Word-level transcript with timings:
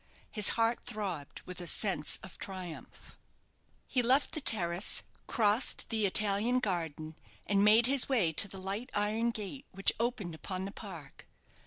His 0.31 0.49
heart 0.57 0.79
throbbed 0.83 1.43
with 1.45 1.61
a 1.61 1.67
sense 1.67 2.17
of 2.23 2.39
triumph. 2.39 3.19
He 3.85 4.01
left 4.01 4.31
the 4.31 4.41
terrace, 4.41 5.03
crossed 5.27 5.87
the 5.91 6.07
Italian 6.07 6.57
garden, 6.57 7.15
and 7.45 7.63
made 7.63 7.85
his 7.85 8.09
way 8.09 8.33
to 8.33 8.47
the 8.47 8.57
light 8.57 8.89
iron 8.95 9.29
gate 9.29 9.67
which 9.71 9.93
opened 9.99 10.33
upon 10.33 10.65
the 10.65 10.71
park. 10.71 11.27